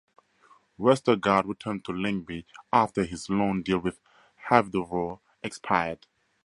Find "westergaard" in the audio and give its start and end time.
0.79-1.45